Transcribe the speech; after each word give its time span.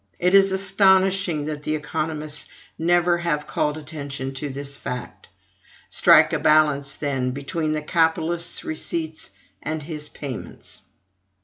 It 0.17 0.33
is 0.33 0.51
astonishing 0.51 1.45
that 1.45 1.61
the 1.61 1.75
economists 1.75 2.47
never 2.75 3.19
have 3.19 3.45
called 3.45 3.77
attention 3.77 4.33
to 4.33 4.49
this 4.49 4.75
fact. 4.75 5.29
Strike 5.91 6.33
a 6.33 6.39
balance, 6.39 6.93
then, 6.95 7.29
between 7.33 7.73
the 7.73 7.83
capitalist's 7.83 8.63
receipts 8.65 9.29
and 9.61 9.83
his 9.83 10.09
payments. 10.09 10.81